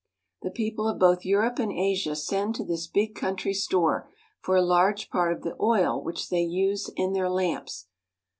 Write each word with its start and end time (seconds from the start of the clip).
The 0.41 0.49
people 0.49 0.87
of 0.87 0.97
both 0.97 1.25
Europe 1.25 1.59
and 1.59 1.71
Asia 1.71 2.15
send 2.15 2.55
to 2.55 2.63
this 2.63 2.87
big 2.87 3.13
country 3.13 3.53
store 3.53 4.09
for 4.39 4.55
a 4.55 4.65
large 4.65 5.11
part 5.11 5.31
of 5.31 5.43
the 5.43 5.55
oil 5.61 6.01
which 6.01 6.29
they 6.29 6.41
use 6.41 6.89
in 6.95 7.13
their 7.13 7.29
lamps. 7.29 7.85